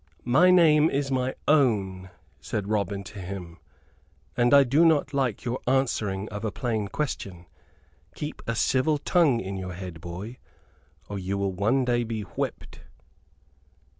"My 0.25 0.49
name 0.49 0.89
is 0.89 1.11
my 1.11 1.35
own," 1.47 2.09
said 2.39 2.67
Robin 2.67 3.03
to 3.03 3.19
him, 3.21 3.59
"and 4.35 4.51
I 4.51 4.63
do 4.63 4.83
not 4.83 5.13
like 5.13 5.45
your 5.45 5.59
answering 5.67 6.27
of 6.29 6.43
a 6.43 6.51
plain 6.51 6.87
question. 6.87 7.45
Keep 8.15 8.41
a 8.47 8.55
civil 8.55 8.97
tongue 8.97 9.39
in 9.39 9.57
your 9.57 9.73
head, 9.73 10.01
boy, 10.01 10.39
or 11.07 11.19
you 11.19 11.37
will 11.37 11.53
one 11.53 11.85
day 11.85 12.03
be 12.03 12.21
whipped." 12.23 12.81